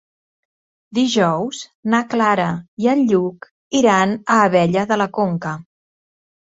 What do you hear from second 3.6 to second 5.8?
iran a Abella de la Conca.